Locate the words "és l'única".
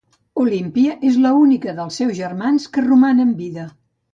1.09-1.75